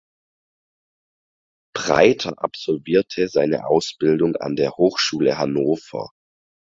[1.75, 6.09] Breiter absolvierte seine Ausbildung an der Hochschule Hannover.